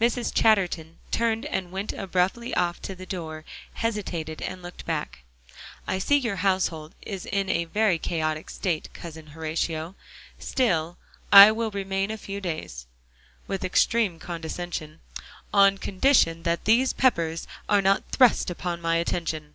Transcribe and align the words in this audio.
Mrs. 0.00 0.34
Chatterton 0.34 0.98
turned 1.12 1.46
and 1.46 1.70
went 1.70 1.92
abruptly 1.92 2.52
off 2.56 2.82
to 2.82 2.96
the 2.96 3.06
door, 3.06 3.44
hesitated, 3.74 4.42
and 4.42 4.60
looked 4.60 4.84
back. 4.84 5.20
"I 5.86 6.00
see 6.00 6.16
your 6.16 6.34
household 6.42 6.96
is 7.02 7.26
in 7.26 7.48
a 7.48 7.64
very 7.64 7.96
chaotic 7.96 8.50
state, 8.50 8.92
Cousin 8.92 9.28
Horatio. 9.28 9.94
Still 10.36 10.98
I 11.30 11.52
will 11.52 11.70
remain 11.70 12.10
a 12.10 12.18
few 12.18 12.40
days," 12.40 12.86
with 13.46 13.64
extreme 13.64 14.18
condescension, 14.18 14.98
"on 15.54 15.78
condition 15.78 16.42
that 16.42 16.64
these 16.64 16.92
Peppers 16.92 17.46
are 17.68 17.80
not 17.80 18.02
thrust 18.10 18.50
upon 18.50 18.80
my 18.80 18.96
attention." 18.96 19.54